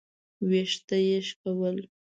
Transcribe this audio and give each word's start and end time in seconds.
ويښته 0.49 0.97
يې 1.07 1.19
شکول. 1.27 1.77